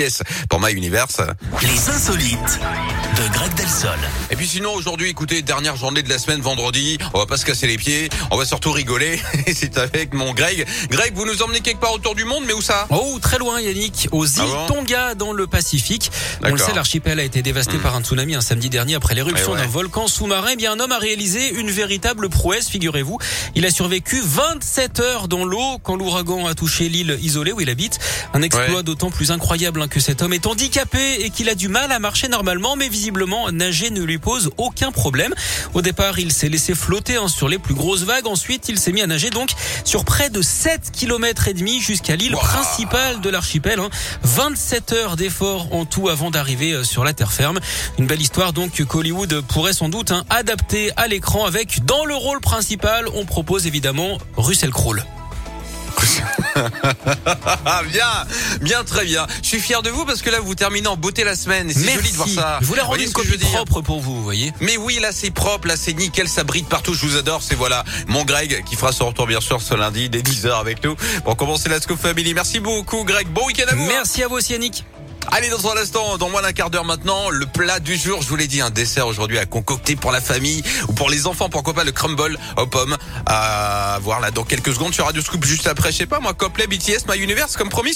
[0.00, 1.20] Yes, pour My Universe.
[1.60, 2.60] Les insolites
[3.16, 3.98] de Greg Delsol.
[4.30, 7.44] Et puis sinon aujourd'hui, écoutez, dernière journée de la semaine, vendredi, on va pas se
[7.44, 9.20] casser les pieds, on va surtout rigoler.
[9.48, 10.64] Et c'est avec mon Greg.
[10.88, 12.86] Greg, vous nous emmenez quelque part autour du monde, mais où ça?
[12.90, 14.74] Oh, très loin Yannick, aux îles Ah bon?
[14.76, 16.12] Tonga dans le Pacifique.
[16.42, 16.66] On le D'accord.
[16.68, 19.62] sait, l'archipel a été dévasté par un tsunami un samedi dernier après l'éruption Eh ouais.
[19.62, 20.50] d'un volcan sous-marin.
[20.52, 23.18] Eh bien, un homme a réalisé une véritable prouesse, figurez-vous.
[23.56, 27.68] Il a survécu 27 heures dans l'eau quand l'ouragan a touché l'île isolée où il
[27.68, 27.98] habite.
[28.32, 28.82] Un exploit Ouais.
[28.84, 32.28] d'autant plus incroyable que cet homme est handicapé et qu'il a du mal à marcher
[32.28, 35.34] normalement, mais visiblement nager ne lui pose aucun problème.
[35.74, 38.26] Au départ, il s'est laissé flotter hein, sur les plus grosses vagues.
[38.26, 39.50] Ensuite, il s'est mis à nager donc
[39.84, 42.40] sur près de 7 km et demi jusqu'à l'île Wow.
[42.40, 43.78] principale de l'archipel.
[43.80, 43.88] hein.
[44.22, 47.58] 27 heures d'efforts en tout avant d'arriver euh, sur la terre ferme.
[47.98, 52.14] Une belle histoire donc qu'Hollywood pourrait sans doute hein, adapter à l'écran avec dans le
[52.14, 54.96] rôle principal, on propose évidemment Russell Crowe.
[57.90, 58.06] Bien,
[58.60, 59.26] bien très bien.
[59.42, 61.70] Je suis fier de vous parce que là vous terminez en beauté la semaine.
[61.72, 62.58] C'est joli de voir ça.
[62.60, 64.22] Je voulais Vous rendre voyez une ce que je veux copie propre pour vous, vous
[64.22, 64.52] voyez.
[64.60, 67.42] Mais oui, là c'est propre, là c'est nickel, ça brille partout, je vous adore.
[67.42, 70.84] C'est voilà, mon Greg qui fera son retour bien sûr ce lundi dès 10h avec
[70.84, 72.34] nous pour commencer la Scoop Family.
[72.34, 73.84] Merci beaucoup Greg, bon week-end à vous.
[73.84, 73.88] hein.
[73.88, 74.84] Merci à vous aussi Yannick.
[75.30, 78.22] Allez, dans un instant, dans moins d'un quart d'heure maintenant, le plat du jour.
[78.22, 81.26] Je vous l'ai dit, un dessert aujourd'hui à concocter pour la famille ou pour les
[81.26, 81.50] enfants.
[81.50, 85.44] Pourquoi pas le crumble aux pommes à voir là dans quelques secondes sur Radio Scoop
[85.44, 85.92] juste après.
[85.92, 87.92] Je sais pas, moi, Copley, BTS, My Universe, comme promis.